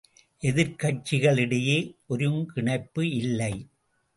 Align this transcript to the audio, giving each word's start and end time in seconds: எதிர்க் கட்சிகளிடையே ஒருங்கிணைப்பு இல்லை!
எதிர்க் 0.43 0.79
கட்சிகளிடையே 0.79 1.77
ஒருங்கிணைப்பு 2.07 3.03
இல்லை! 3.11 3.53